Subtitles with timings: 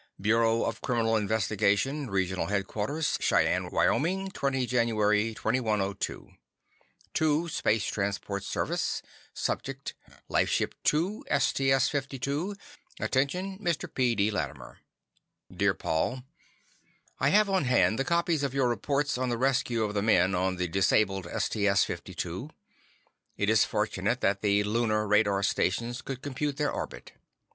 [0.19, 6.31] Bureau of Criminal Investigation Regional Headquarters Cheyenne, Wyoming 20 January 2102
[7.13, 9.03] To: Space Transport Service
[9.35, 9.93] Subject:
[10.27, 12.55] Lifeship 2, STS 52
[12.99, 13.87] Attention Mr.
[13.93, 14.15] P.
[14.15, 14.31] D.
[14.31, 14.79] Latimer
[15.55, 16.23] Dear Paul,
[17.19, 20.33] I have on hand the copies of your reports on the rescue of the men
[20.33, 22.49] on the disabled STS 52.
[23.37, 27.11] It is fortunate that the Lunar radar stations could compute their orbit.